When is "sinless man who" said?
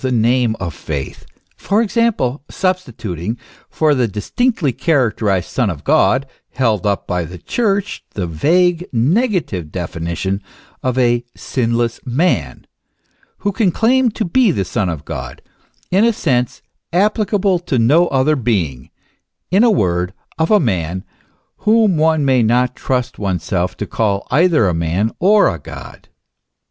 11.35-13.51